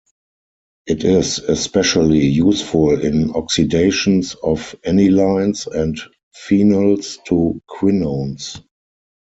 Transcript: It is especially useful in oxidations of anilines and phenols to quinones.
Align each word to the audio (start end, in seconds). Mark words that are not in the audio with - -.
It 0.87 1.03
is 1.03 1.37
especially 1.37 2.25
useful 2.25 2.99
in 2.99 3.29
oxidations 3.35 4.33
of 4.33 4.73
anilines 4.83 5.67
and 5.67 6.01
phenols 6.35 7.23
to 7.27 7.61
quinones. 7.67 8.59